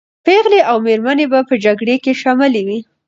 پېغلې 0.25 0.61
او 0.69 0.77
مېرمنې 0.85 1.25
په 1.49 1.55
جګړه 1.65 1.95
کې 2.03 2.11
شاملي 2.21 2.61
وې. 2.67 2.79